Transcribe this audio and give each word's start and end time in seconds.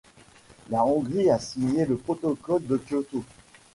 La 0.71 0.83
Hongrie 0.83 1.29
a 1.29 1.37
signé 1.37 1.85
le 1.85 1.95
protocole 1.95 2.65
de 2.65 2.77
Kyoto. 2.77 3.23